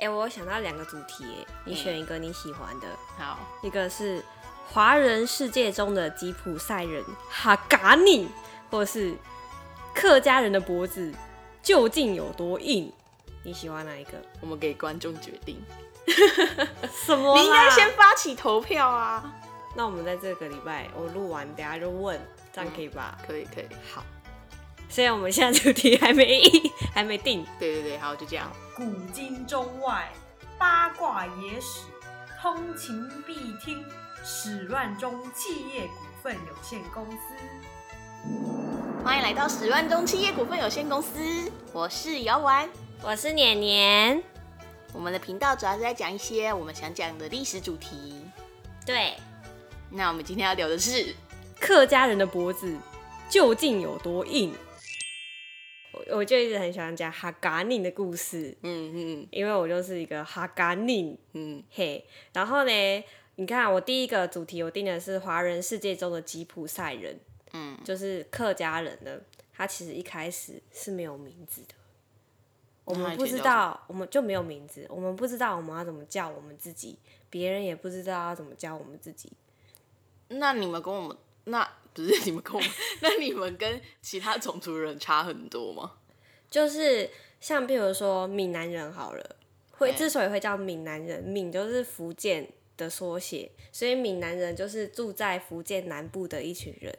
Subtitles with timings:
[0.00, 2.86] 哎、我有想到两个主题耶，你选一个你喜欢的，
[3.18, 4.24] 好，一个是
[4.66, 8.28] 华人世界中的吉普赛人哈嘎尼，
[8.70, 9.14] 或是
[9.94, 11.12] 客家人的脖子
[11.62, 12.90] 究竟有多硬？
[13.42, 14.12] 你喜欢哪一个？
[14.40, 15.62] 我们给观众决定。
[16.92, 17.90] 什么你应该先。
[17.92, 19.32] 发起投票啊！
[19.76, 22.18] 那我们在这个礼拜我录完，等下就问，
[22.52, 23.18] 这样可以吧？
[23.26, 24.02] 可以可以，好。
[24.92, 26.42] 虽然我们现在主题还没
[26.92, 28.50] 还没定，对对对，好，就这样。
[28.74, 30.12] 古今中外
[30.58, 31.82] 八卦野史，
[32.42, 33.84] 通勤必听。
[34.24, 37.18] 史乱中企业股份有限公司。
[39.02, 41.18] 欢迎来到史万中企业股份有限公司，
[41.72, 42.68] 我是姚丸。
[43.00, 44.20] 我是年年。
[44.92, 48.22] 我们的频道主要是在讲一些我们想讲的历史主题。
[48.84, 49.14] 对，
[49.88, 51.14] 那我们今天要聊的是，
[51.60, 52.76] 客家人的脖子
[53.30, 54.52] 究竟有多硬？
[55.92, 62.04] 我我就一直很喜欢讲哈嘎宁的故事，嗯嗯因为我就是一个哈嘎宁嗯，嘿。
[62.32, 63.04] 然后呢，
[63.36, 67.18] 你看我第一个主题我定的是华人世界中的吉普赛人，
[67.52, 69.18] 嗯，就是客家人呢，
[69.52, 71.74] 他其实一开始是没有名字的。
[72.84, 76.98] 我们不知道，我们就没有名字，我们不知道我们要怎么叫我们自己，
[77.28, 79.32] 别人也不知道要怎么叫我们自己。
[80.28, 82.70] 那你们跟我们，那不是你们跟我们，
[83.02, 85.92] 那你们跟其他种族人差很多吗？
[86.50, 87.08] 就是
[87.40, 89.36] 像比如说闽南人好了，
[89.72, 96.96] 会之所以会叫闽南人，闽就是福建的缩写，所以闽南人就是住在福建南部的一群人。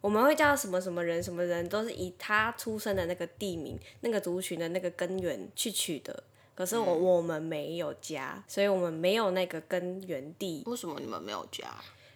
[0.00, 6.22] 我们会叫什么什么人什么人，都是以他出生的那个地名、那个族群的那个根源去取的。
[6.54, 10.62] 可是我、我们没有家，所以我们没有那个根源地。
[10.66, 11.66] 为什么你们没有家？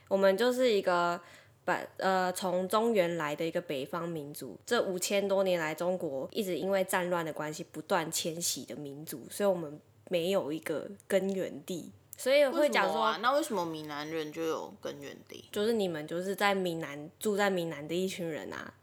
[0.09, 1.21] 我们就是一个
[1.65, 13.17] 北呃从中原来的一个北方民族，这五千多年来，中国一直因为战乱的关系不断迁徙的民族，所以我们没有一个根源地，所以会讲说？
[13.19, 15.45] 那为什么闽南人就有根源地？
[15.53, 18.75] 就是你们就是在闽南住在闽南的一群人啊，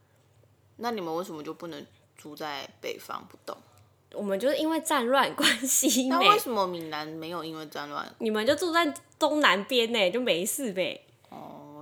[0.77, 1.85] 那你们为什么就不能
[2.15, 3.57] 住在北方不动？
[4.13, 10.99] 我们就是因为战乱关系，那为什么闽南没有因为战乱你们就住在东南边呢，就没事呗。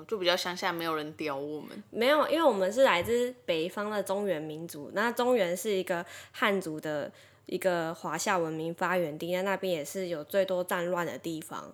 [0.08, 1.84] 哦，就比较乡下，没有人屌我们？
[1.90, 7.12] 没有，因为我们是来自北方的中原民族，那中原是一个汉族的
[7.46, 11.74] 一个华夏文明发源地，那那边也是有最多战乱的地方。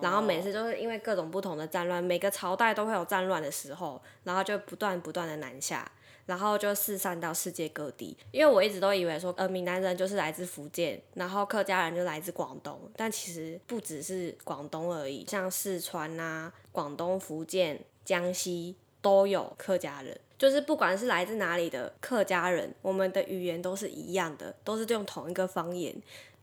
[0.00, 5.90] 然后每次都是因为各种不同的战乱，每个朝代都会有战乱的时候，然后就不断不断的南下，
[6.28, 8.14] 然后就四散到世界各地。
[8.30, 20.20] 因为我一直都以为说，呃，闽南人就是来自福建，然后客家人就来自广东，但其实不只是广东而已，像四川啊、广东、福建、江西都有客家人。
[20.36, 25.94] 就是不管是来自哪里的客家人，我们的语言都是一样的，都是用同一个方言。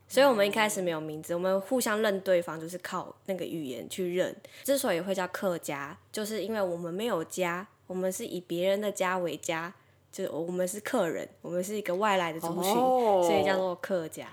[0.08, 4.36] 所以我们一开始没有名字，我们互相认对方就是靠那个语言去认。
[4.62, 9.72] 之所以会叫客家，就是因为我们没有家，我们是以别人的家为家，
[10.10, 14.28] 就是我们是客人，我们是一个外来的族群，哦所以叫做客家。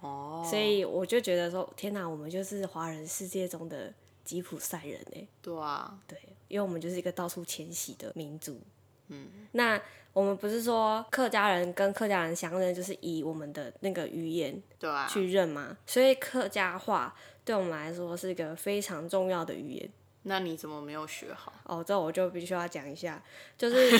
[0.00, 3.92] 哦，所以我就觉得说，天哪，我们就是华人世界中的
[4.24, 6.18] 吉普赛人哎，对啊，对，
[6.48, 8.60] 因为我们就是一个到处迁徙的民族。
[9.08, 9.80] 嗯，那
[10.12, 17.14] 我们不是说客家人跟客家人相认，就是以我们的那个语言对啊，去认嘛，所以客家话
[17.44, 19.90] 对我们来说是一个非常重要的语言。
[20.28, 21.52] 那你怎么没有学好？
[21.64, 23.22] 哦，这我就必须要讲一下，
[23.56, 23.96] 就是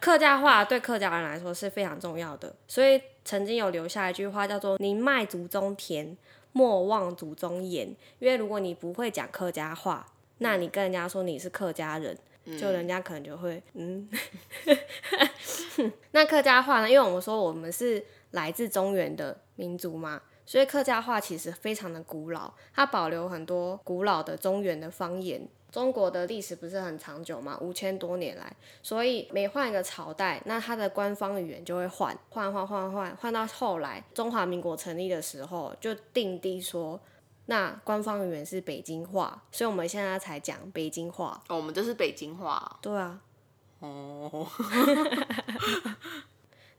[0.00, 6.16] 客家话对客家人来说是非常重要的，所以曾经有留下一句话叫做“宁卖祖宗田，
[6.52, 7.88] 莫忘祖宗言”。
[8.20, 10.06] 因为如果你不会讲客家话，
[10.38, 12.16] 那你跟人家说你是客家人，
[12.56, 14.08] 就人家可能就会嗯。
[16.12, 16.88] 那客家话呢？
[16.88, 25.46] 因为我们说我们是来自中原的民族嘛，所以客家话其实非常的古老，它保留很多古老的中原的方言。
[25.70, 36.98] 中国的历史不是很长久嘛，五千多年来，所以每换一个朝代，那它的官方语言就会换，换换换换换到后来中华民国成立的时候，就定地说，
[37.44, 41.42] 那官方语言是北京话，所以我们现在才讲北京话。
[41.48, 43.20] 哦，我们这是北京话对啊，
[43.80, 44.46] 哦。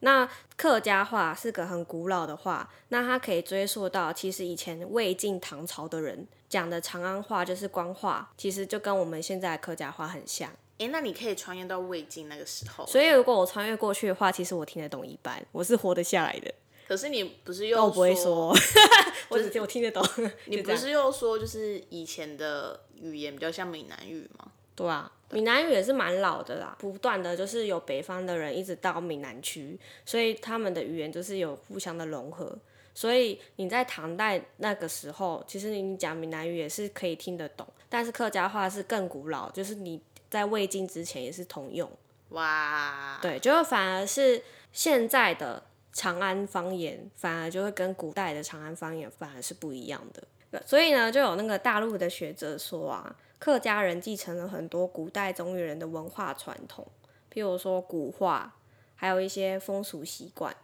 [0.02, 10.50] 那客家话是个很古老的话，那它可以追溯到其实以前魏晋唐朝的人讲的长安话，就是官话，其实就跟我们现在的客家话很像。
[10.78, 16.54] 哎、那你可以穿越到魏晋那个时候，所以如果我穿越过去的话，其实我听得懂一半，我是活得下来的。
[16.88, 18.56] 可是你不是又不会说，
[19.30, 20.04] 我只听我听得懂。
[20.48, 24.52] 你不是又说就是以前的语言比较像闽南语吗？
[24.74, 32.58] 对啊，闽南语也是蛮老的啦，不断的就是有北方的人一直到闽南区，所以他们的语言就是有互相的融合。
[32.96, 41.90] 所以你在唐代那个时候，其实你讲闽南语也是可以听得懂，但是客家话是更古老，就是你在魏晋之前也是通用。
[42.30, 44.42] 哇，对，就反而是
[44.74, 50.62] 现在的长安方言，反而就会跟古代的长安方言反而是不一样的。
[50.66, 56.86] 所以呢，就有那个大陆的学者说啊，客家人继承了很多古代中原人的文化传统，
[57.34, 58.58] 譬如说古话，
[58.96, 60.56] 还有一些风俗习惯，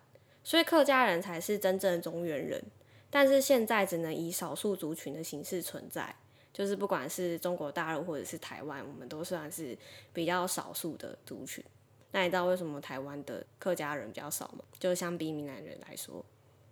[0.43, 2.61] 所以客家人才是真正的中原人。
[3.09, 6.13] 但是现在只能以少数族群的形式存在，
[6.51, 9.77] 就是不管是中国大陆或者是台湾，我们都算是
[10.11, 11.63] 比较少数的族群。
[12.11, 14.65] 那你知道为什么台湾的客家人比较少吗？
[14.77, 16.25] 就相比闽南人来说，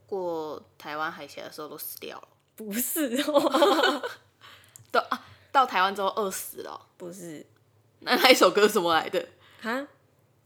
[0.05, 2.27] 过台湾海峡的时候都死掉了，
[2.57, 4.01] 不是哦，
[5.53, 6.81] 到台湾之后饿死了哦。
[6.97, 7.45] 不是
[7.99, 9.25] 那那一首歌是什么来的？
[9.61, 9.87] 哈，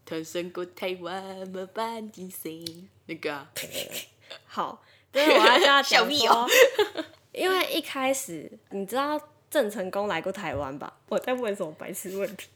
[0.05, 2.87] 腾升过台湾，没半斤心。
[3.07, 3.49] 那个、啊，
[4.45, 6.47] 好，就是我要叫 小讲说哦，
[7.33, 9.19] 因为一开始你知道
[9.49, 10.93] 郑成功来过台湾吧？
[11.09, 12.49] 我在问什么白痴问题？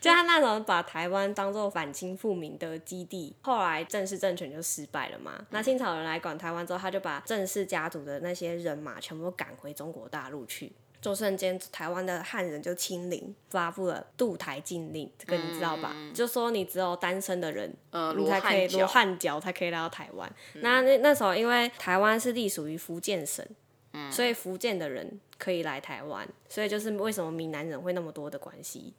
[0.00, 5.44] 就他那时候把台湾当做反清复明的基地，后来郑氏政权就失败了嘛。
[5.50, 10.70] 那清朝人来管台湾之后，他就把郑氏家族的那些人马全部都赶回中国大陆去。
[11.00, 15.94] 就瞬间，台湾的汉人就清零，发布了渡台禁令，这个你知道吧？
[16.12, 20.30] 就说你只有单身的人，呃，你才可以罗汉脚，才可以来到台湾。
[20.54, 23.46] 那那那时候，因为台湾是隶属于福建省，
[24.10, 28.92] 所以福建的人可以来台湾，所以就是为什么闽南人会那么多的关系。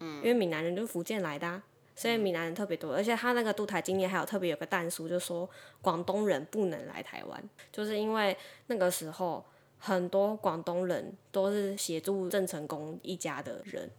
[0.00, 1.62] 因为闽南人就是福建来的、啊，
[1.94, 2.92] 所以闽南人特别多。
[2.92, 5.48] 而且他那个渡台经验还有特别有个弹书，就说
[5.80, 7.42] 广东人不能来台湾，
[7.72, 8.36] 就是因为
[8.66, 9.42] 那个时候
[9.84, 13.90] 很多广东人都是协助郑成功一家的人，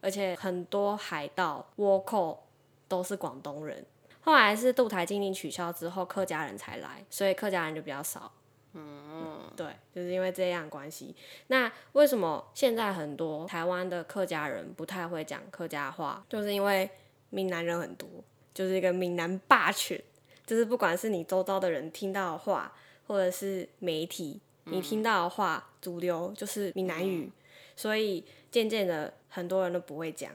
[0.00, 2.44] 而且很多海盗倭寇
[2.88, 3.84] 都是广东人。
[4.22, 8.32] 后来是渡台禁令取消之后，客家人才来，所以客家人就比较少。
[8.72, 11.14] 嗯，对，就是因为这样关系。
[11.48, 16.24] 那为什么现在很多台湾的客家人不太会讲客家话？
[16.26, 16.88] 就是因为
[17.28, 18.08] 闽南人很多，
[18.54, 20.02] 就是一个闽南霸权，
[20.46, 22.72] 就是不管是你周遭的人听到的话，
[23.06, 27.30] 或者是媒体你听到的话，主流就是闽南语，
[27.76, 30.32] 所以渐渐的很多人都不会讲。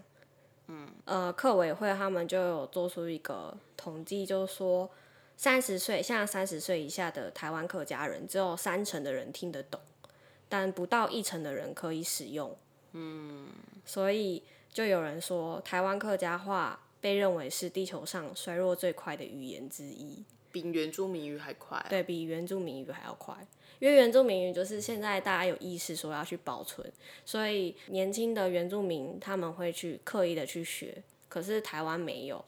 [0.68, 4.90] 嗯呃，客委会他们就有做出一个统计，就是说
[5.36, 9.82] 三十岁，像三十岁以下的台湾客家人，只有三成的人听得懂，
[10.48, 12.56] 但不到一成的人可以使用。
[12.92, 13.48] 嗯，
[13.84, 20.24] 所以就有人说，台湾客家话被认为是地球上衰弱最快的语言之一。
[20.52, 21.86] 比原住民语还快。
[21.90, 23.36] 对比原住民语还要快，
[23.80, 26.92] 因为原住民语就是现在大家有意识说要去保存，
[27.26, 32.44] 所以年轻的原住民他们会去刻意的去学，可是台湾没有，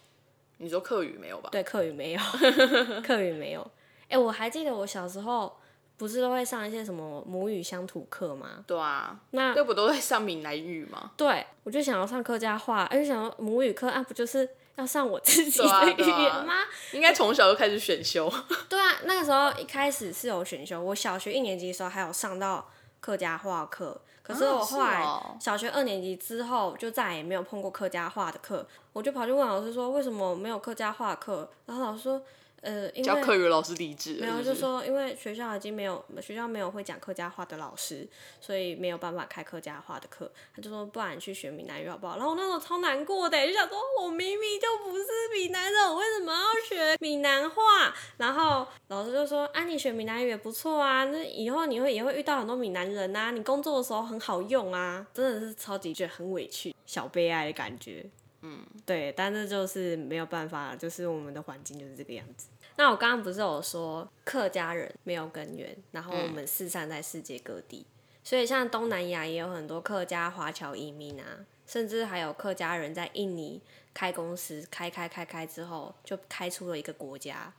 [0.58, 1.50] 你说客语没有吧？
[1.52, 2.20] 对，客语没有，
[3.06, 3.70] 客语没有。
[4.10, 5.56] 哎、我还记得我小时候
[5.96, 8.66] 不是都会上一些什么母语乡土课吗？
[8.68, 11.14] 对啊，那这不都在上闽南语吗？
[11.16, 14.50] 对我就想要上客家话，而且想要母语课啊，不就是
[14.82, 16.56] 要上我自己的语言吗？
[16.92, 18.32] 应该从小就开始选修。
[18.68, 22.68] 对啊，那个时候一开始是有选修，我小学一年级的时候还有上到
[23.00, 32.22] 客家话课，可是我后来哦小学二年级之后就再也没有碰过客家话的课，我就跑去问老师说为什么没有客家话课，然后老师说
[32.62, 38.08] 呃因教为客语老师离职，没有，就说因为学校已经没有学校没有会讲客家话的老师，
[38.40, 40.32] 所以没有办法开客家话的课。
[40.56, 42.18] 他就说不然你去学闽南语好不好？
[42.18, 47.94] 然后我那时候超难过的，就想说我明明就不是闽南人，我为什么要学闽南话？
[48.18, 58.06] 然后老师就说啊，你学闽南语也不错啊，那以后你会也会遇到很多闽南人啊，你工作的时候很好用啊，真的是超级觉得很委屈、小悲哀的感觉。
[58.44, 62.48] 嗯，对，但是就是没有办法，就是我们的环境就是这个样子。
[62.82, 67.86] 那我刚刚不是有说客家人没有根源，然后我们四散在世界各地，
[68.24, 73.62] 所以像东南亚也有很多客家华侨移民啊，甚至还有客家人在印尼
[73.94, 77.54] 开公司，开开开开之后就开出了一个国家，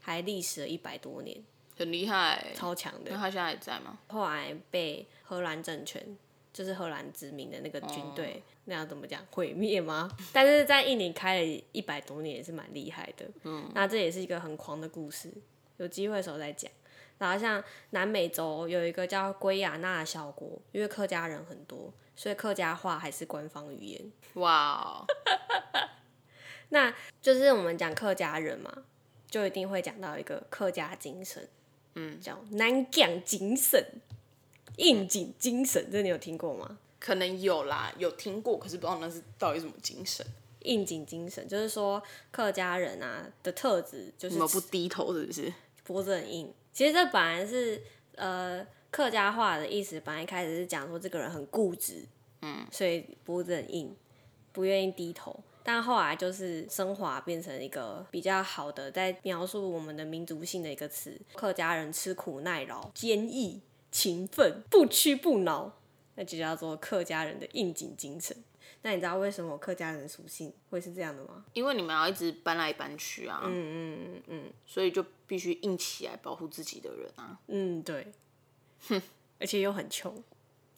[0.00, 1.36] 还历史了一百多年，
[1.76, 2.52] 很厉害。
[2.54, 3.16] 超强的那。
[3.16, 3.98] 他现在还在吗？
[4.06, 6.16] 后来被荷兰政权，
[6.58, 10.10] 就是荷兰殖民的那个军队，那要怎么讲毁灭吗？
[10.32, 13.24] 但是在印尼开了一百多年也是蛮厉害的。
[13.44, 15.32] 嗯，那这也是一个很狂的故事，
[15.76, 16.68] 有机会的时候再讲。
[17.16, 24.12] 然后像南美洲有一个叫圭亚那的小国，因为客家人很多，所以客家话还是官方语言。
[24.34, 25.06] 哇哦，
[26.70, 28.82] 那就是我们讲客家人嘛，
[29.30, 31.48] 就一定会讲到一个客家精神，
[31.94, 33.80] 嗯，叫南港精神、
[34.78, 36.78] 应景精神，这你有听过吗？
[36.98, 40.26] 可能有啦，有听过，可是不知道那是到底什么精神。
[40.62, 45.52] 应景精神就是说客家人啊的特质就是你们不低头是不是？
[45.84, 47.80] 脖子很硬，其实这本来是
[48.16, 52.04] 呃客家话的意思，本来一开始是讲说这个人很固执，
[52.42, 53.94] 嗯，所以脖子很硬，
[54.52, 55.38] 不愿意低头。
[55.62, 61.18] 但后来就是升华变成一个比较好的，在描述我们的民族性的一个词。
[61.34, 65.72] 客家人吃苦耐劳、坚毅、勤奋、不屈不挠，
[66.16, 68.36] 那就叫做客家人的应景精神。
[68.82, 71.44] 那你知道为什么客家人的属性会是这样的吗？
[71.52, 77.38] 因为你们要一直搬来搬去啊，嗯嗯嗯嗯所以就必须硬起来保护自己的人啊。
[77.48, 78.06] 嗯，对，
[79.40, 80.14] 而且又很穷，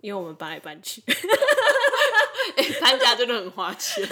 [0.00, 1.02] 因为我们搬来搬去，
[2.56, 4.02] 哎、搬家真的很花钱。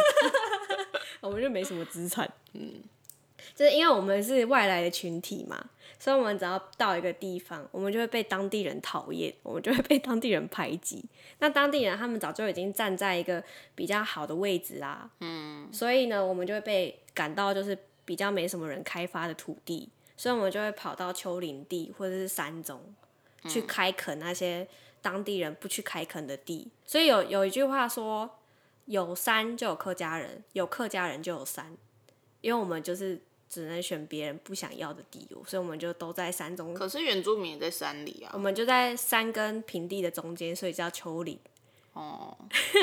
[1.21, 2.31] 我们就没什么资产。
[2.53, 2.83] 嗯，
[3.55, 5.59] 就是因为我们是外来的群体嘛，
[5.99, 11.05] 所以我们只要到一个地方，我们就会被当地人讨厌，我们就会被当地人排挤。
[11.39, 13.43] 那当地人他们早就已经站在一个
[13.75, 22.81] 比较好的位置啦，嗯，所以呢，我们就会被赶到就是比较没什么人开发的土地，所以我们就会跑到丘陵地或者是山中
[23.45, 24.67] 去开垦那些
[25.01, 26.71] 当地人不去开垦的地。
[26.85, 28.31] 所以有有一句话说。
[28.89, 31.77] 有山就有客家人，有客家人就有山，
[32.41, 36.75] 因为我们就是只能选别人不想要的地，所以我们就都在山中。
[36.75, 38.39] 可是原住民也在山里啊我。
[38.39, 41.39] 们就在山跟平地的中间，所以叫丘陵。
[41.95, 42.37] 哦，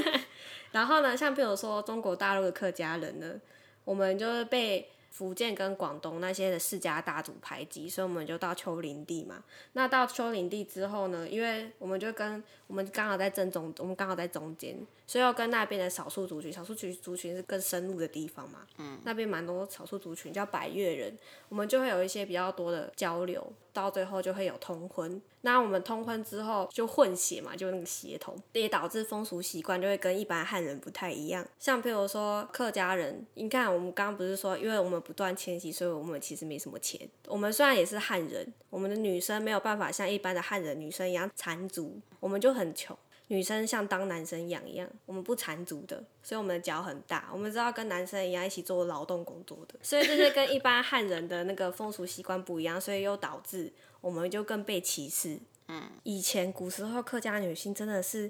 [0.72, 3.40] 然后呢，像比如说中国大陆的客家人呢，
[3.84, 9.44] 我们就是被福建跟广东那些的世家大族排挤，所以我们就到丘陵地嘛。
[9.72, 18.60] 那到丘陵地之后呢，因为我们就跟我们刚好在正中，我们刚好在中间，所以要跟那边的少数族群，少数族族群是更深入的地方嘛。
[18.78, 19.00] 嗯。
[19.04, 21.18] 那边蛮多少数族群叫百越人，
[21.50, 25.22] 我们就会有一些比较多的交流，到最后就会有通婚。
[25.42, 31.46] 那我们通婚之后就混血嘛，就那个血统，也导致风俗习惯就会跟一般汉人不太一样。
[31.60, 37.08] 像譬如说客家人，你看我们刚刚不是说，因为我们不断迁徙，所以我们其实没什么钱。
[37.28, 42.98] 我们虽然也是汉人，我们的女生没有办法像一般的汉人女生一样缠足，我们就很穷。
[43.28, 55.40] 女生像当男生养一样，我们不缠足的，所以我们的脚很大，我们知道跟男生一样一起做劳动工作的，所以这些跟一般汉人的那个风俗习惯不一样，所以又导致我们就更被歧视。
[55.68, 58.30] 嗯，以前古时候客家女性真的是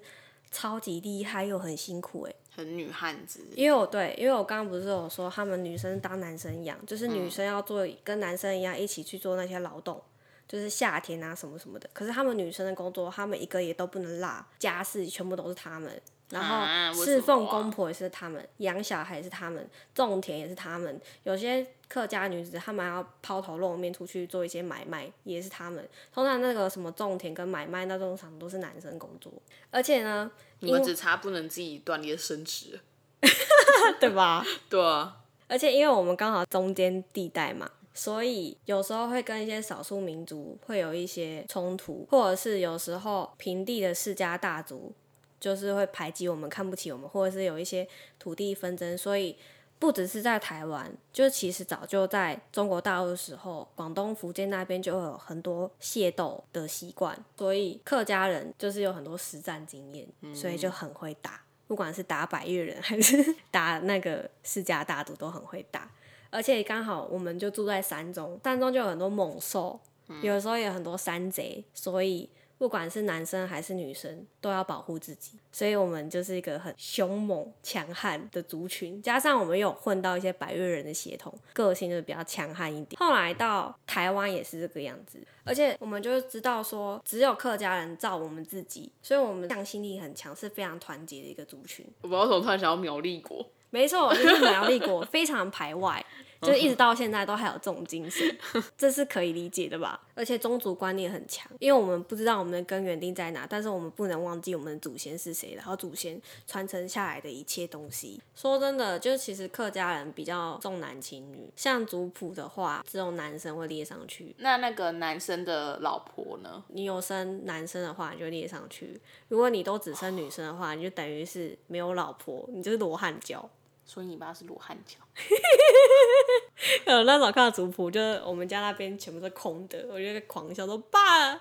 [0.50, 3.46] 超级厉害又很辛苦诶、很女汉子。
[3.54, 10.02] 因为我对，因为我刚刚不是有说他们女生当男生养，就是女生要做跟男生一样一起去做那些劳动，
[10.48, 11.90] 就是夏天啊什么什么的。
[11.94, 21.00] 可是他们女生的工作，他们一个也都不能落，家事全部都是他们，然后侍奉公婆也是他们，养小孩也是他们，种田也是他们。
[21.24, 25.88] 有些客家女子，她们要抛头露面出去做一些买卖，也是他们。
[26.14, 29.32] 通常那个什么种田跟买卖那种场都是男生工作，
[29.70, 32.80] 而且呢，你们只差不能自己锻炼生殖。
[34.00, 34.46] 对吧？
[34.70, 44.94] 对啊，而且因为我们刚好中间地带嘛，所以有时候会跟一些少数民族会有一些冲突，或者是有时候平地的世家大族
[45.40, 47.88] 就是会排挤我们、看不起我们，或者是有一些
[48.20, 49.36] 土地纷争，所以。
[49.78, 61.42] 不只是在台湾，就其实早就在中国大陆的时候，广东、福建那边就会有很多械斗的习惯，所以客家人就是有很多实战经验，所以就很会打。
[61.68, 65.92] 不管是打百越人还是打那个世家大族都很会打，
[66.30, 69.80] 而且刚好我们就住在山中，山中就有很多猛兽，
[70.22, 82.98] 有的时候也有很多山贼，所以不管是男生还是女生都要保护自己，所以我们就是一个很凶猛强悍的族群，加上我们有混到一些白越人的血统，个性就比较强悍一点。
[82.98, 91.86] 后来到台湾也是这个样子，而且我们就知道说，只有客家人造我们自己，所以我们向心力很强，是非常团结的一个族群。
[92.02, 93.46] 我不知道为什么突然想要苗栗国。
[93.76, 96.04] 没错，就是苗栗国非常排外，
[96.42, 98.38] 就是一直到现在都还有这种精神，
[98.78, 100.00] 这是可以理解的吧？
[100.14, 108.22] 而且宗族观念很强，因为我们不知道我们的根源地在哪，但是我们不能忘记我们的祖先是谁，然后祖先传承下来的一切东西。
[108.34, 114.34] 说真的，就是其实客家人比较重男轻女，像族谱的话，只有男生会列上去。
[114.38, 116.64] 那那个男生的老婆呢？
[116.70, 123.50] 你有生男生的话，你就列上去；如果你都只生女生的话，你就等于是没有老婆，你就是罗汉教。
[123.86, 124.98] 所以你爸是罗汉脚。
[126.86, 131.34] 呃，那时候看到族谱，就是我们家那边全部是空的，我就在狂笑说：“爸，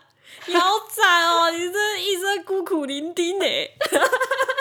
[0.46, 3.44] 你好惨哦，你这一生孤苦伶仃呢。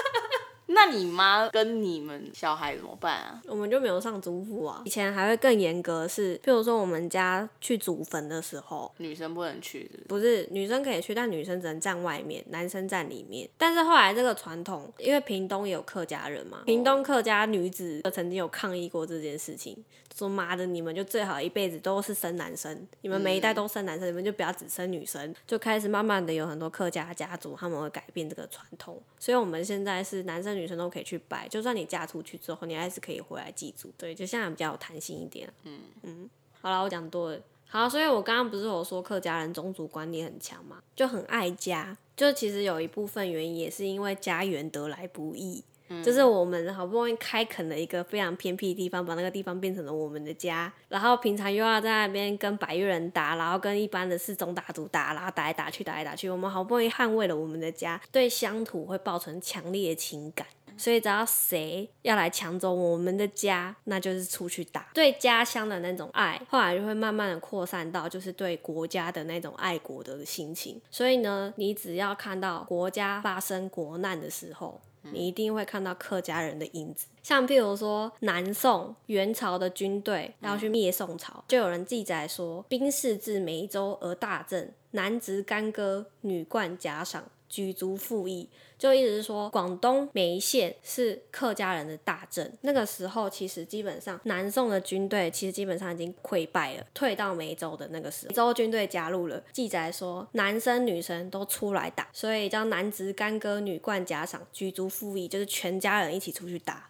[0.74, 3.40] 你那你妈跟你们小孩怎么办啊？
[3.48, 4.82] 我们就没有上祖父啊。
[4.86, 13.48] 以前还会更严格，是譬如说我们家去祖坟的时候，女生不能去是不是不是女生可以去，但女生只能站外面，男生站里面。
[13.56, 19.78] 但是后来这个传统，因为屏东也有客家人嘛，屏东客家女子曾经有抗议过这件事情，
[20.16, 25.34] 说妈的，你们就最好一辈子都是生男生，你们每一代都生男生，你们就不要只生女生。
[25.48, 33.92] 就开始慢慢的有很多客家家族他们会改变这个传统，所以我们现在是男生女生都可以去拜，就算你嫁出去之后，你还是可以回来祭祖。
[33.98, 35.52] 对，就现在比较有弹性一点。
[35.64, 36.30] 嗯嗯，
[36.62, 37.40] 好了，我讲多了。
[37.68, 41.98] 好，所以我刚刚不是有说客家人宗族观念很强嘛，就很爱家。
[42.16, 45.64] 就其实有一部分原因也是因为家园得来不易，
[46.02, 60.48] 就是我们好不容易开垦了一个非常偏僻的地方，把那个地方变成了我们的家，然后平常又要在那边跟百越人打，然后跟一般的四宗大族打，然后打来打去，打来打去，我们好不容易捍卫了我们的家，对乡土会抱存强烈的情感。
[60.76, 64.90] 所以只要谁要来抢走我们的家，那就是出去打。
[64.92, 70.82] 对家乡的那种爱，后来就会慢慢的扩散到就是对国家的那种爱国的心情。
[70.90, 77.08] 所以呢，你只要看到国家发生国难的时候，你一定会看到客家人的影子。
[77.22, 88.50] 像譬如说南宋元朝的军队要去灭宋朝，就有人记载说，兵士至梅州而大振，男执干戈，女冠甲裳，举足复义。
[88.84, 92.52] 就意思是说，广东梅县是客家人的大镇。
[92.64, 99.42] 那个时候，其实基本上南宋的军队其实基本上已经溃败了，退到梅州的那个时候，梅州军队加入了。
[99.54, 106.90] 记载说，男生女生都出来打，所以叫男执干戈，女冠甲裳，举足复义，就是全家人一起出去打。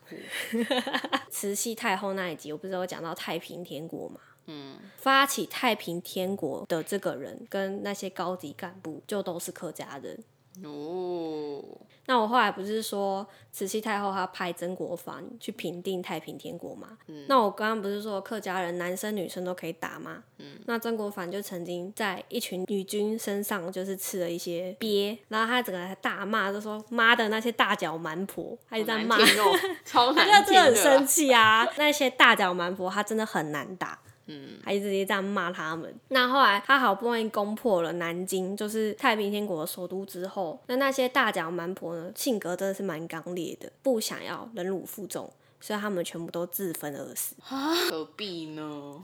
[1.30, 4.20] 慈禧太后那一集，我不是有讲到太平天国嘛？
[4.48, 10.24] 嗯，发起太平天国的这个人跟那些高级干部，就都是客家人。
[10.64, 11.64] 哦，
[12.06, 16.98] 那我后来不是说慈禧太后她派曾国藩去平定太平天国嘛？
[17.28, 20.24] 那我刚刚不是说客家人男生女生都可以打吗？
[20.38, 29.18] 嗯那曾国藩就曾经在一群女军身上就是吃了一些鳖，然后他整个大骂，就说妈的那些大脚蛮婆，他就这样骂，
[29.84, 31.08] 超 他难听就真的很生的。
[31.08, 31.68] 气啊！
[31.78, 34.00] 那些大脚蛮婆，他真的很难打。
[34.26, 35.94] 嗯，还直接这样骂他们。
[36.10, 47.36] 那后来他好不容易攻破了南京，就是太平天国的首都之后，那那些大脚蛮婆呢，性格真的是蛮刚烈的，不想要忍辱负重，所以他们全部都自焚而死。
[47.42, 49.04] 何必呢？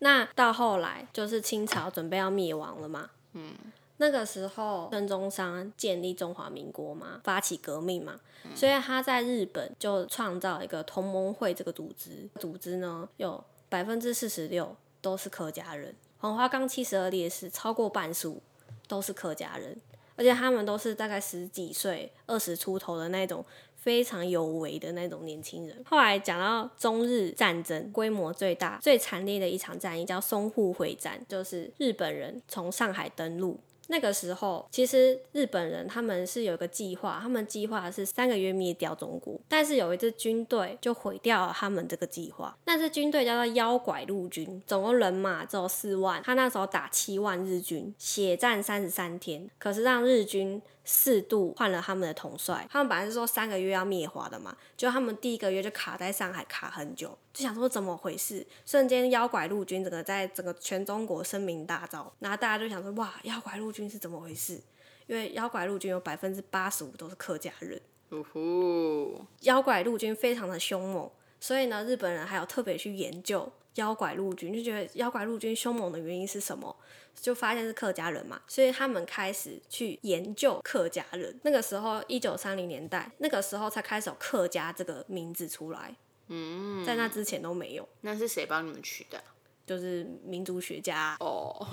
[0.00, 3.54] 那到后来就是清朝准备要灭亡了嘛，嗯，
[3.96, 8.20] 那个时候孙中山建立中华民国嘛，发起革命嘛，
[8.54, 13.42] 所以他在日本就创造一个同盟会这个组织，组织呢有
[13.74, 18.40] 百分之四十六都是客家人，黄花岗七十二烈士超过半数
[18.86, 19.76] 都是客家人，
[20.14, 25.82] 而且他们都是大概十几岁、二十出头的那种非常有为的那种年轻人。
[25.84, 33.58] 后来讲到中日战争，规模最大、最惨烈的一场战役叫淞沪会战，就是日本人从上海登陆。
[33.88, 42.56] 那个时候，其实日本人他们是有一个计划，他们计划是三个月灭掉中国，但是有一支军队就毁掉了他们这个计划。
[42.64, 52.66] 那支军队叫做妖拐陆军，总共人马只有四万，他那时候打七万日军，血战三十三天，可是让日军四度换了他们的统帅。
[52.70, 64.60] 他们本来是说三个月要灭华的嘛，就他们第一个月就卡在上海卡很久，就想说怎么回事，瞬间妖怪陆军整个在整个全中国声名大噪，然后大家就想说哇，妖怪陆军是怎么回事？
[65.06, 76.74] 因为妖怪陆军有百分之八十五都是客家人，呜呼，妖怪陆军非常的凶猛，所以呢，日本人还有特别去研究妖怪陆军，就觉得妖怪陆军凶猛的原因是什么？
[77.20, 81.38] 就发现是客家人嘛，所以他们开始去研究客家人。
[81.42, 85.94] 那个时候，一九三零年代，那个时候才开始有客家这个名字出来，
[86.26, 89.22] 嗯，在那之前都没有，那是谁帮你们取的？
[89.64, 91.16] 就是民族学家。
[91.20, 91.66] 哦，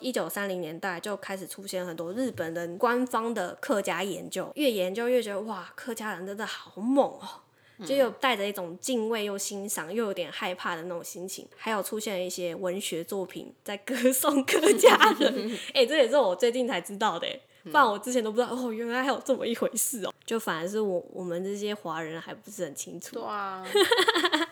[0.00, 7.40] 一九三零年代就开始出现很多日本人官方的客家研究，越研究越觉得哇，客家人真的好猛哦。
[7.84, 17.26] 就有带着一种敬畏又欣赏又有点害怕的那种心情，还有出现了一些文学作品在歌 颂客家人， 哎、这也是我最近才知道的，
[17.64, 20.12] 不然我之前都不知道哦，原来还有这么一回事哦。
[20.24, 24.45] 就反而是我我们这些华人还不是很清楚对，啊，这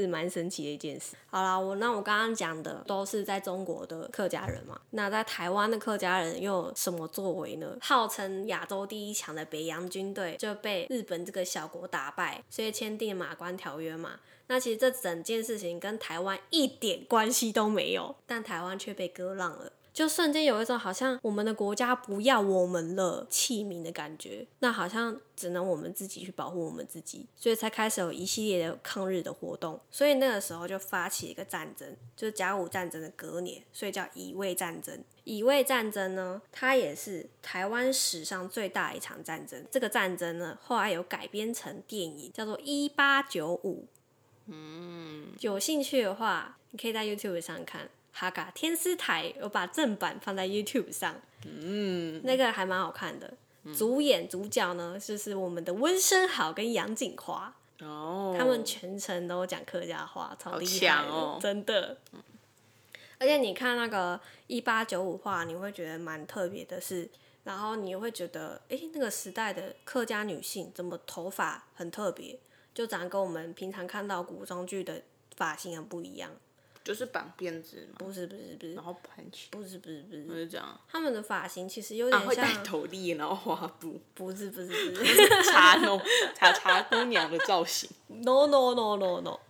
[0.00, 1.16] 是蛮神奇的一件事。
[1.26, 7.76] 好啦，我那我刚刚讲的都是在中国的客家人嘛，那在台湾的客家人又有什么作为呢？
[7.80, 14.20] 号称亚洲第一强的北洋军队就被日本这个小国打败，所以签订马关条约嘛。
[14.46, 19.72] 那其实这整件事情跟台湾一点关系都没有，但台湾却被割让了。
[19.94, 29.80] 就瞬间有一种好像我们的国家不要我们了弃民的感觉，那好像只能我们自己去保护我们自己，所以才开始有一系列的抗日的活动。
[29.92, 35.02] 所以那个时候就发起一个战争，就是甲午战争的隔年，所以叫乙未战争。
[35.22, 39.64] 乙未战争呢，它也是台湾史上最大一场战争。
[39.70, 43.82] 这个战争呢，后来有改编成电影，叫做《一八九五》。
[44.46, 47.88] 嗯，有兴趣的话，你可以在 YouTube 上看。
[48.16, 53.34] 哈嘎天丝台我把正版放在 YouTube 上，嗯，那个还蛮好看的。
[53.76, 61.98] 主演主角呢，就是我们的温升豪跟杨锦华，哦，他们全程都讲客家话，超好厉害的，哦真的。
[63.18, 67.08] 而且你看那个一八九五话，你会觉得蛮特别的是，
[67.42, 72.38] 然后你会觉得，诶，那个时代的客家女性怎么头发很特别，
[72.72, 75.02] 就长得跟我们平常看到古装剧的
[75.36, 76.30] 发型很不一样。
[76.84, 80.78] 就是绑辫子嘛，不是不是不是然后盘起，不是不是不就是是这样。
[80.86, 85.98] 他们的发型其实有啊，点会戴像，头笠，然后花布， 不是不是不是茶那种
[86.34, 87.88] 茶茶姑娘的造型。
[88.08, 89.40] ，no no no no no，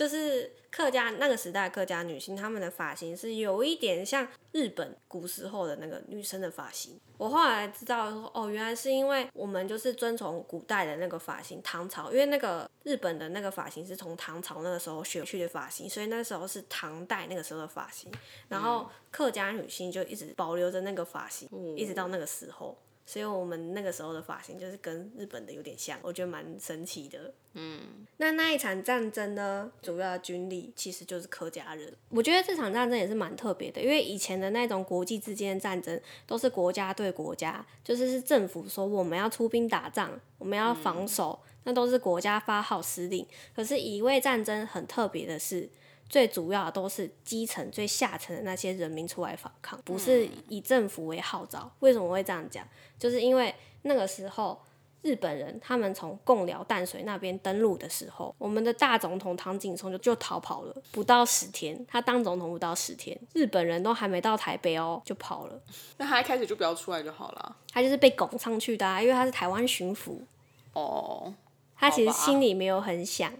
[0.00, 6.98] 就是客家那个时代客家女性，她们的发型是有一点像日本古时候的那个女生的发型。
[7.18, 18.10] 我后来知道说，哦，原来是因为我们就是遵从古代的那个发型，唐朝，因为那个日本的那个发型是从唐朝那个时候学去的发型，所以那时候是唐代那个时候的发型，
[18.48, 22.74] 然后客家女性就一直保留着那个发型，一直到那个时候。
[23.10, 27.34] 所以我们那个时候的发型就是跟日本的有点像，我觉得蛮神奇的。
[27.54, 27.80] 嗯
[28.18, 31.92] 那那一场战争呢，主要的军力其实就是客家人。
[32.10, 43.26] 我觉得这场战争也是蛮特别的，因为以前的那种国际之间的战争都是国家对国家，就是是政府说我们要出兵打仗，我们要防守，那都是国家发号施令。
[43.56, 45.68] 可是乙未战争很特别的是。
[46.10, 51.70] 最主要的都是基层最下层的那些人民出来反抗，不是以政府为号召。
[51.78, 52.66] 为什么会这样讲？
[52.98, 54.60] 就是因为那个时候
[55.02, 65.58] 日本人他们从贡寮淡水那边登陆的时候，我们的大总统唐景崧就就逃跑了，不到十天，他当总统不到十天，日本人都还没到台北哦就跑了，
[65.96, 67.56] 那他一开始就不要出来就好了。
[67.72, 70.18] 他就是被拱上去的、啊，因为他是台湾巡抚，
[70.72, 71.32] 哦，
[71.76, 73.32] 他其实心里没有很想，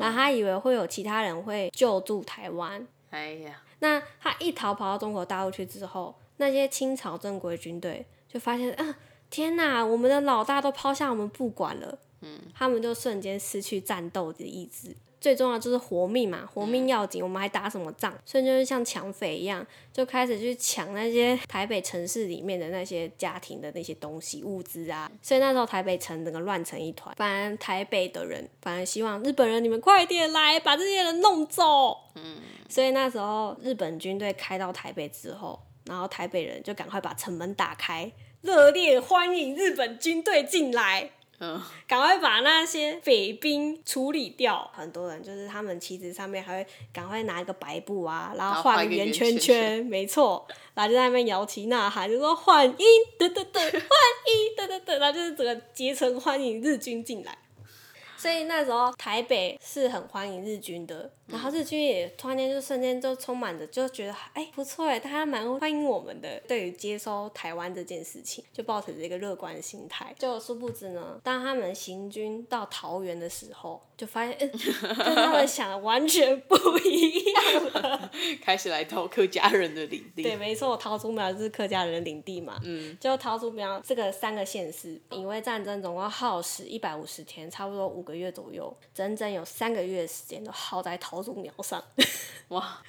[0.00, 8.96] 然后他以为会有其他人会救助台湾，哎呀，那他一逃跑到中国大陆去之后，那些清朝正规军队就发现，啊，
[9.28, 14.96] 天哪，我们的老大都抛下我们不管了，嗯，他们就瞬间失去战斗的意志。
[15.20, 18.12] 最重要就是活命嘛，活命要紧，我们还打什么仗？
[18.24, 25.10] 所以就是像抢匪一样，就开始去抢那些台北城市里面的那些家庭的那些东西物资啊。
[25.20, 31.96] 所以那时候台北城整个乱成一团，反而台北的人反而希望日本人你们快点来把这些人弄走。
[32.14, 38.10] 嗯所以那时候日本军队开到台北之后，然后台北人就赶快把城门打开，
[38.42, 44.70] 热烈欢迎日本军队进来，嗯，赶快把那些匪兵处理掉。
[44.74, 52.76] 很多人就是他们旗子上面还会赶快拿一个白布啊，然后后画个圆圈圈圈没错，然后就在那边摇旗呐喊，就说欢迎，
[53.18, 57.38] 得得得，欢迎，得得得，然后就是整个竭诚欢迎日军进来。
[58.20, 66.38] 所以那时候台北是很欢迎日军的，然后日军也突然间就瞬间就充满着，就觉得哎、不错哎，大家蛮欢迎我们的。
[66.46, 70.14] 对于接收台湾这件事情，就抱持着一个乐观的心态。
[70.18, 74.50] 就殊不知呢，当他们行军到桃园的时候，就发现，嗯，
[74.98, 78.10] 跟他们想的完全不一样了。
[78.44, 80.22] 开始来到客家人的领地。
[80.22, 82.60] 对，没错，桃竹苗就是客家人的领地嘛。
[82.64, 91.82] 嗯，就桃竹苗这个三个县市，因为战争总共耗时一百五十天，差不多五个月左右，整整有三个月的时间都耗在桃竹苗上。
[92.48, 92.82] 哇，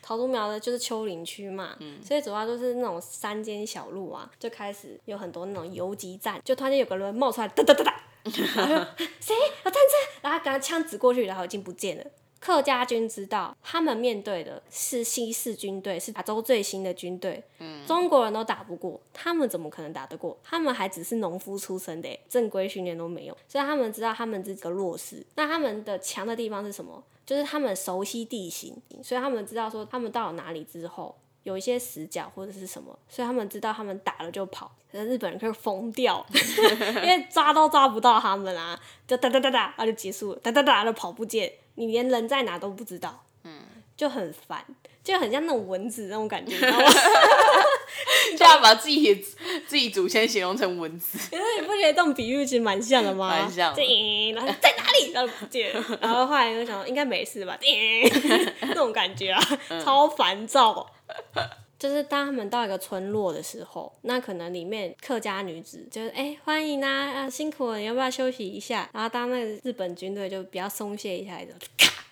[0.00, 8.02] 桃竹苗的就是丘陵区嘛，所以主要就是那种山间小路啊，就开始有很多那种游击战，就突然间有个人冒出来，哒哒哒哒，
[8.56, 8.86] 然后
[9.20, 9.34] 谁？
[9.64, 12.04] 有战争，然后他刚枪指过去，然后已经不见了。
[12.38, 17.42] 客家军知道，他们面对的是西式军队，是亚洲最新的军队，
[17.86, 20.38] 中国人都打不过，他们怎么可能打得过？
[20.44, 25.24] 他们还只是农夫出身的，正规训练都没有，所以他们知道他们这个弱势。
[25.34, 27.02] 那他们的强的地方是什么？
[27.24, 31.16] 就是他们熟悉地形，所以他们知道说他们到了哪里之后。
[31.42, 43.52] 有一些死角或者是什么，所以他们知道他们打了就跑，可是日本人就疯掉， 因为抓都抓不到他们啊，就哒哒哒哒，然后就结束了，哒哒哒就跑不见，你连人在哪都不知道，嗯，
[43.96, 44.64] 就很烦，
[45.04, 46.84] 就很像那种蚊子那种感觉，你知道吗？
[48.36, 49.14] 就要把自己
[49.66, 53.28] 自己祖先形容成蚊子， 可是你不觉得这种比喻其实蛮像的吗？
[53.28, 59.40] 蛮像的然后在哪里，然后不见了，然后后来就想应该没事吧，咦 那种感觉啊，
[59.84, 60.86] 超烦躁。
[61.78, 68.88] 就是当他们到一个村落的时候，那可能里面客家女子就是哎、欢迎啊，啊辛苦了，你要不要休息一下？
[68.92, 72.02] 然后当那个日本军队就比较松懈一下的，咔，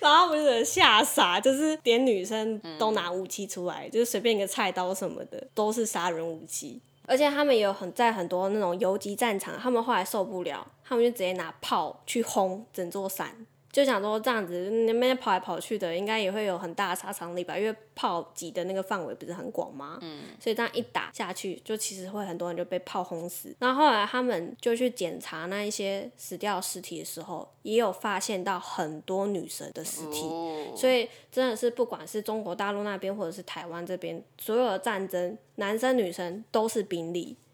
[0.00, 6.80] 然后我就吓傻，就是连女生都拿武器出来，就是随便一个菜刀什么的都是杀人武器。
[7.06, 13.46] 而且他们有很在很多那种游击战场，他们后来受不了，他们就直接拿炮去轰整座山，
[13.78, 17.56] 就想说这样子那边跑来跑去的，应该也会有很大的杀伤力吧？
[17.56, 19.98] 因为炮击的那个范围不是很广吗？
[20.00, 23.54] 嗯，所以这样一打下去，就其实会很多人就被炮轰死。
[23.60, 30.22] 然后后来他们就去检查那一些死掉尸体的时候，也有发现到很多女生的尸体。
[30.22, 37.47] 哦，所以真的是不管是中国大陆那边或者是台湾这边，所有的战争，男生女生都是兵力，嗯，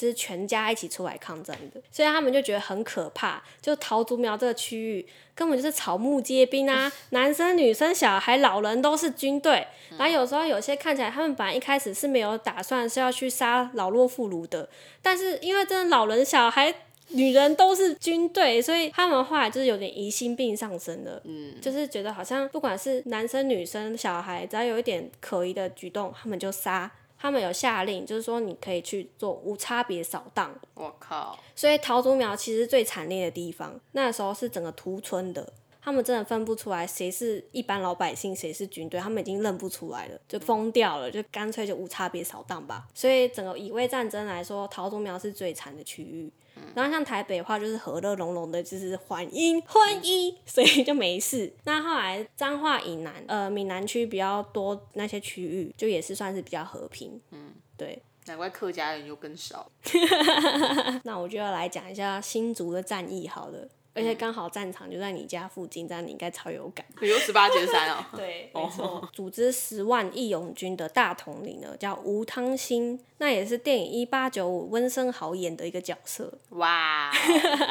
[0.00, 3.42] 就是全家一起出来抗战的，所以他们就觉得很可怕。
[3.60, 9.66] 就桃竹苗这个区域根本就是草木皆兵啊，男生女生小孩老人都是军队，
[9.98, 14.68] 然后有时候有些看起来他们本来一开始是没有打算是要去杀老弱妇孺的，
[15.02, 16.74] 但是因为真的老人小孩。
[17.12, 21.20] 女人都是军队，所以他们后来就是有点疑心病上升了。
[21.24, 26.88] 嗯，就是觉得好像不管是男生、女生、小孩，只要有一点可疑的举动，他们就杀。
[27.20, 30.58] 他们有下令，就是说你可以去做无差别扫荡。
[30.74, 35.52] 我靠，所以桃竹苗其实最惨烈的地方，那时候是整个屠村的。
[35.82, 42.86] 他们真的分不出来谁是一般老百姓，谁是军队，他们已经认不出来了，就疯掉了，就干脆就无差别扫荡吧。
[42.94, 46.30] 所以整个以卫战争来说，桃竹苗是最惨的区域。
[46.74, 51.52] 然后像台北的话，就是和乐融融的，就是欢迎欢迎， 所以就没事。
[51.64, 57.20] 那后来彰化以南，呃，闽南区比较多那些区域，就也是算是比较和平。
[57.30, 58.02] 嗯，对。
[58.26, 59.68] 难怪客家人又更少。
[61.02, 63.66] 那我就要来讲一下新竹的战役好了，
[64.00, 66.84] 而且刚好战场就在你家附近，这样你应该超有感。
[67.00, 69.06] 你说十八尖山哦， 对，没错。
[69.12, 76.32] 组织十万义勇军的大统领呢，叫吴汤兴，那也是电影《一八九五》温升豪演的一个角色。
[76.50, 77.12] 哇，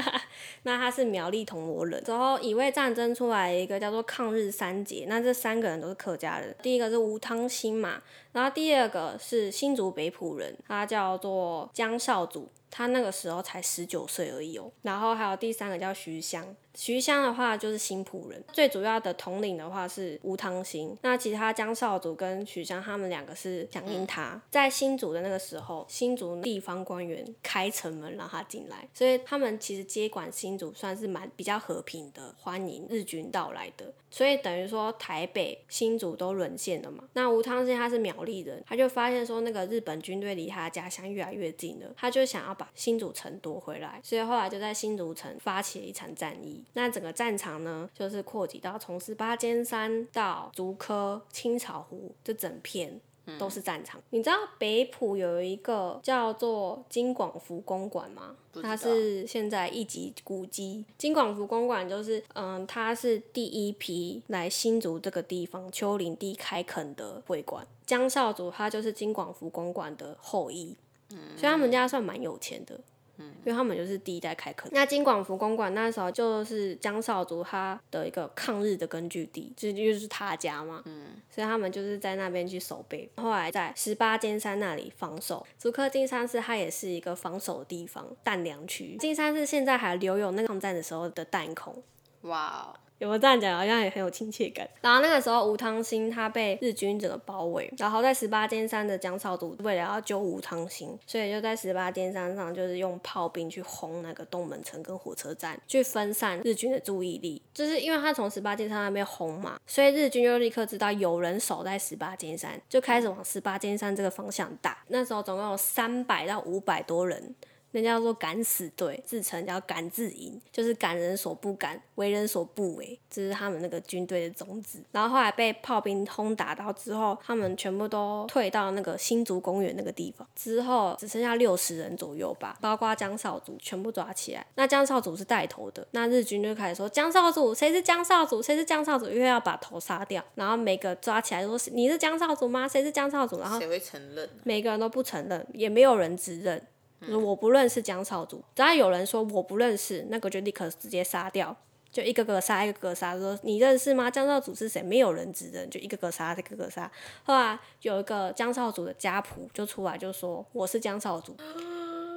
[0.63, 6.56] 那他是苗栗铜锣人，之后乙未战争出来一个叫做抗日三杰，那这三个人都是客家人。
[6.62, 8.02] 第一个是吴汤兴嘛，
[8.34, 14.72] 然后第二个是新竹北浦人，他叫做江少祖，他那个时候才十九岁而已哦。
[14.82, 24.42] 然后还有第三个叫徐香，徐香的话就是新浦人，最主要的统领的话是吴汤兴，那其他江少祖跟徐湘他们两个是响应他。
[24.50, 33.94] 在新竹的那个时候，新竹地方官员开城门让他进来，所以他们其实接管新竹算是蛮比较和平的，欢迎日军到来的。
[34.12, 37.04] 所以等于说台北、新竹都沦陷了嘛。
[37.14, 46.59] 那吴汤兴他是苗栗人，他就发现说那个日本军队离他家乡越来越近了，他就想要把新竹城夺回来，所以后来就在新竹城发起了一场战役。
[46.74, 53.00] 那整个战场呢，就是扩及到从十八尖山到竹科、青草湖这整片。
[53.38, 54.02] 都是战场。
[54.10, 58.36] 你知道北浦有一个叫做金广福公馆吗？
[58.63, 60.84] 它是现在一级古迹。
[60.98, 67.67] 金广福公馆就是，嗯，它是第一批来新竹这个地方丘陵地开垦的会馆。
[67.86, 70.76] 江少祖他就是金广福公馆的后裔，
[71.10, 72.80] 所以他们家算蛮有钱的。
[73.20, 74.70] 因为他们就是第一代开垦。
[74.74, 80.82] 那金广福公馆那时候就是江少族他的一个抗日的根据地，就就是他家嘛。
[80.86, 83.10] 嗯，所以他们就是在那边去守备。
[83.18, 85.46] 后来在十八尖山那里防守。
[85.58, 88.96] 竹科金山寺它也是一个防守的地方，弹粮区。
[88.98, 91.84] 金山寺现在还留有那个抗战的时候的弹孔。
[92.22, 93.58] 哇，有没有这样讲？
[93.58, 94.70] 好像也很有亲切感。
[94.82, 107.42] 然后那个时候，吴汤兴他被日军整个包围，然后在十八尖山的江少祖为了要救吴汤兴，所以就在十八尖山上就是用炮兵去轰那个东门城跟火车站，去分散日军的注意力。
[107.54, 114.78] 就是因为他从十八尖山那边轰嘛，所以日军就立刻知道有人守在十八尖山，就开始往十八尖山这个方向打。
[114.90, 117.34] 那时候总共有三百到五百多人。
[117.72, 124.80] 那叫做敢死队，自称叫敢自营，就是敢人所不敢，为人所不为，这是他们那个军队的宗旨。
[124.92, 134.46] 然后后来被炮兵轰打到之后，他们全部都退到那个新竹公园那个地方，之后只剩下六十人左右吧，包括江少祖全部抓起来。
[134.56, 140.24] 那江少祖是带头的，那日军就开始说江少祖谁是江少祖，谁是江少祖，因为要把头杀掉。
[140.36, 142.68] 然后每个抓起来说你是江少祖吗？
[142.68, 143.40] 谁是江少祖？
[143.40, 144.28] 然后谁会承认？
[144.44, 146.62] 每个人都不承认，也没有人指认。
[147.08, 151.56] 我不认识江少祖，只要有人说我不认识，那个就立刻直接杀掉，
[151.92, 153.18] 就一个个杀，一个个杀。
[153.18, 154.12] 说你认识吗？
[154.12, 154.82] 江少祖是谁？
[154.84, 156.92] 没有人指认，就一个个杀，一个个杀。
[157.24, 161.36] 后来有一个江少祖的家仆就出来就说我是江少祖，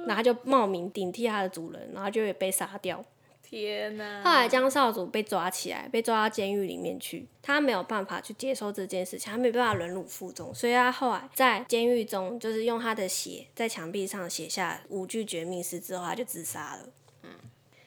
[0.05, 3.03] 然后就冒名顶替他的主人，然后就被杀掉。
[3.53, 4.23] 天哪！
[4.23, 16.89] 后来江少主被抓起来，被抓到监狱里面去，他没有办法去接受这件事情，他没办法忍辱负重，所以他后来在监狱中，就是用他的血在墙壁上写下五句绝命诗之后，他就自杀了。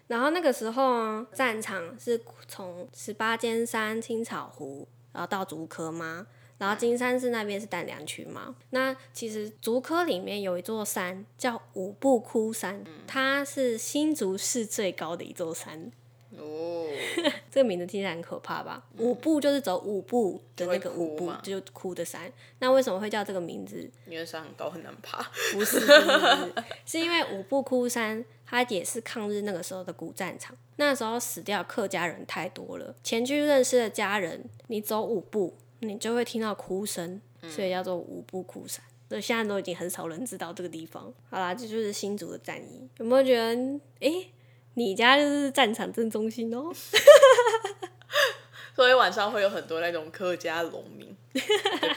[0.07, 6.29] 然后那个时候啊，战场是从十八尖山、青草湖，然后到竹科吗？
[6.59, 8.55] 然后金山寺那边是淡良区嘛。
[8.71, 15.90] 那其实竹科里面有一座山叫五步窟山，它是新竹市最高的一座山。
[16.38, 16.87] 哦，
[17.51, 18.85] 这个名字听起来很可怕吧？
[18.99, 22.31] 五步就是走五步的那个五步嘛，就哭的山。
[22.59, 23.88] 那为什么会叫这个名字？
[24.07, 25.23] 因为山很高很难爬。
[25.55, 26.53] 不是，不是，
[26.85, 30.55] 是，因为五步窟山，它也是抗日那个时候的古战场。
[30.77, 38.83] 那时候死掉客家人太多了，前去认识的家人，你走五步，你就会听到哭声，所以叫做五步哭山。
[39.09, 41.12] 所以现在都已经很少人知道这个地方。
[41.31, 42.89] 好啦，这就是新竹的战役。
[42.99, 44.33] 有没有觉得，诶、
[44.75, 46.73] 你家就是战场正中心哦？
[48.75, 51.41] 所以晚上会有很多那种客家农民 的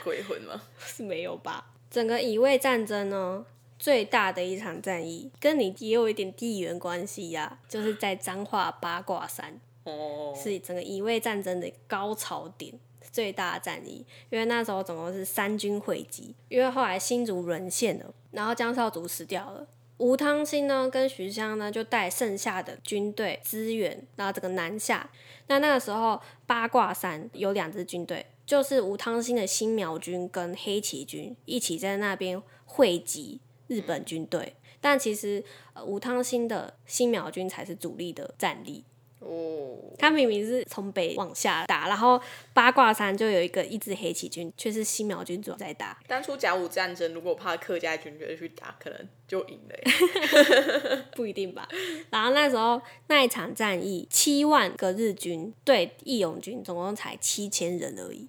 [0.04, 0.62] 鬼魂吗？
[0.80, 1.74] 是没有吧？
[1.90, 3.44] 整个乙未战争呢，
[3.80, 12.74] 最大的一场战役，跟你也有一点地缘关系呀、就是在彰化八卦山，哦，是整个乙未战争的高潮点，
[13.12, 14.06] 最大的战役。
[14.30, 19.68] 因为那时候总共是三军汇集，因为后来新竹沦陷了，然后江少祖死掉了。
[19.98, 25.10] 吴汤兴呢，跟徐襄呢，就带剩下的军队支援，然后这个南下。
[25.48, 34.56] 那那个时候八卦山有两支军队，就是吴汤兴的新苗军跟黑旗军一起在那边汇集日本军队。
[34.80, 35.44] 但其实
[35.74, 38.86] 呃吴汤兴的新苗军才是主力的战力，
[39.20, 42.20] 哦，他明明是从北往下打，然后
[42.54, 45.98] 八卦山就有一个一支黑旗军，却是新苗军主在打。
[46.08, 51.04] 当初甲午战争，如果怕客家军队去打，可能就赢了耶。
[51.16, 51.68] 不一定吧。
[52.10, 58.28] 然后那时候那一场战役，七万个日军对义勇军总共才七千人而已，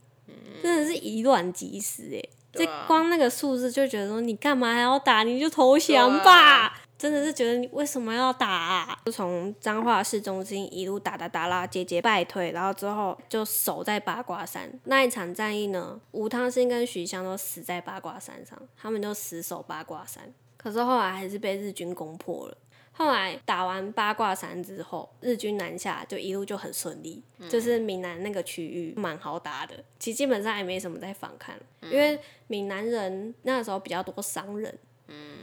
[0.62, 2.20] 真的是以卵击石哎、
[2.52, 5.22] 这光那个数字就觉得说，你干嘛还要打？
[5.22, 6.80] 你就投降吧。
[7.00, 9.00] 真的是觉得你为什么要打、啊？
[9.06, 20.22] 就从彰化市中心一路打打打啦，节节败退，然后之后就守在八卦山那一场战役呢，吴汤兴跟徐香都死在八卦山上，他们就死守八卦山。
[20.58, 22.56] 可是后来还是被日军攻破了。
[22.92, 29.74] 后来打完八卦山之后，日军南下就一路就很顺利，就是闽南那个区域蛮好打的。
[29.98, 34.78] 其实基本上也没什么在反抗，因为闽南人那时候比较多商人，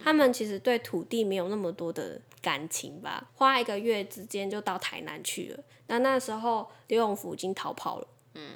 [0.04, 5.64] 他们其实对土地没有那么多的感情吧，花一个月之间就到台南去了。
[5.88, 8.08] 那那时候刘永福已经逃跑了，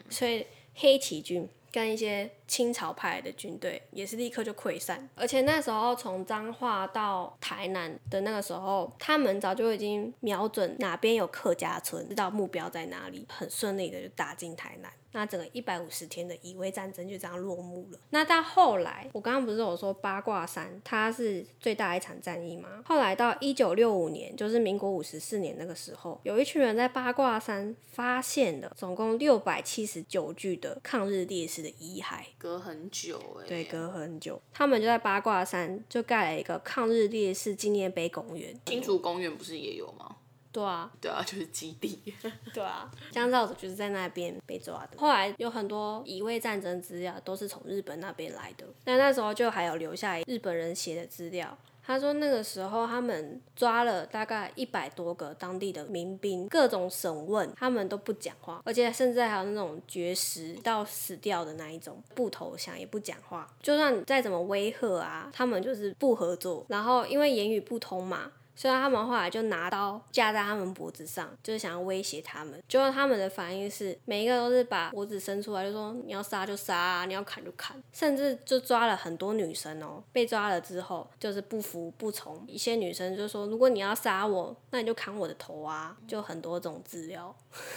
[0.09, 0.45] 所以
[0.75, 5.07] 黑旗军跟一些清朝派来的军队也是立刻就溃散。
[5.15, 14.91] 而且那时候从彰化到台南的那个时候，他们早就已经瞄准哪边有客家村，知道目标在哪里，很顺利的就打进台南。
[15.13, 17.99] 那整个一百五十天的乙未战争就这样落幕了。
[18.11, 22.81] 那到后来，我刚刚不是有说八卦山它是最大一场战役吗？
[22.85, 32.21] 后来到一九六五年，就是民国五十四年那个时候，有一群人在八卦山发现了总共六百七十九具的抗日烈士的遗骸。
[32.41, 33.45] 隔很久哎。
[33.47, 38.59] 对，隔很久，他们就在八卦山就盖了一个抗日烈士纪念碑公园。
[38.65, 40.15] 新竹公园不是也有吗？
[40.51, 42.01] 对啊，对啊，就是基地。
[42.51, 44.97] 对啊，江兆子就是在那边被抓的。
[44.97, 51.55] 后来有很多乙未战争资料都是从日本那边来的，但那时候就还有留下日本人写的资料。
[51.91, 66.65] 他说那个时候他们抓了大概一百多个当地的民兵，各种审问，他们都不讲话，而且甚至还有那种绝食到死掉的那一种，不投降也不讲话，就算再怎么威吓啊，他们就是不合作。
[66.69, 72.61] 然后因为言语不通嘛，所以他们后来就拿刀架在他们脖子上，就是想要威胁他们。
[72.67, 80.03] 结果他们的反应是，每一个都是把脖子伸出来，就说你要杀就杀、啊，你要砍就砍，甚至就抓了很多女生哦。
[80.11, 87.35] 被抓了之后，就是不服不从，一些女生就说，如果你要杀我，那你就砍我的头啊，就很多种资料。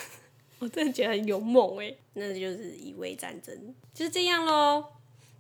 [0.61, 4.85] 我真的觉得很勇猛哎，那就是乙未战争，就是这样喽。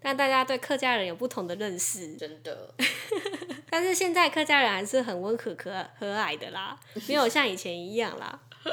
[0.00, 2.74] 但大家对客家人有不同的认识，真的，
[3.74, 8.38] 但是现在客家人还是很温和可和蔼的啦，没有像以前一样啦。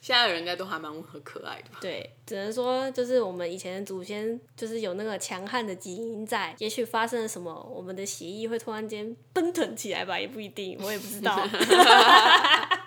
[0.00, 1.78] 现在的人应该都还蛮温和可爱的吧？
[1.80, 11.40] 对，只能说就是我们以前的祖先就是有那个强悍的基因在，也许发生了什么，我们的血液会突然间奔腾起来吧，也不一定，我也不知道。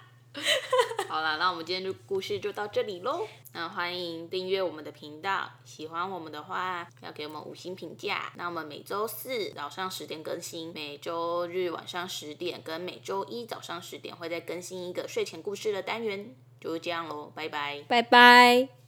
[1.15, 3.25] 好啦，那我们今天的故事就到这里喽。
[3.53, 8.33] 那欢迎订阅我们的频道，喜欢我们的话要给我们五星评价。
[8.35, 17.85] 那我们每周四早上十点更新，每周日晚上十点跟每周一早上十点会再更新一个睡前故事的单元，就是这样喽，拜拜。
[17.87, 18.84] 拜拜。